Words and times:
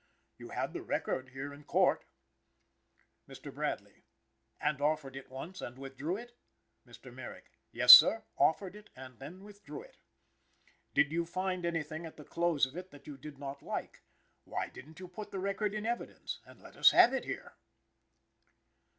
You 0.39 0.49
had 0.49 0.73
the 0.73 0.81
record 0.81 1.29
here 1.29 1.53
in 1.53 1.63
Court. 1.63 2.05
"Mr. 3.29 3.53
Bradley: 3.53 4.03
And 4.59 4.81
offered 4.81 5.15
it 5.15 5.29
once 5.29 5.61
and 5.61 5.77
withdrew 5.77 6.17
it? 6.17 6.35
"Mr. 6.87 7.13
Merrick: 7.13 7.51
Yes, 7.71 7.93
sir; 7.93 8.23
offered 8.35 8.75
it 8.75 8.89
and 8.95 9.19
then 9.19 9.43
withdrew 9.43 9.83
it. 9.83 9.97
"Did 10.95 11.11
you 11.11 11.23
find 11.27 11.67
anything 11.67 12.07
at 12.07 12.17
the 12.17 12.25
close 12.25 12.65
of 12.65 12.75
it 12.75 12.89
that 12.89 13.05
you 13.05 13.15
did 13.15 13.37
not 13.37 13.61
like? 13.61 14.01
Why 14.43 14.69
didn't 14.69 14.99
you 14.99 15.07
put 15.07 15.29
that 15.29 15.37
record 15.37 15.75
in 15.75 15.85
evidence, 15.85 16.39
and 16.47 16.59
let 16.63 16.75
us 16.77 16.89
have 16.89 17.13
it 17.13 17.25
here?" 17.25 17.53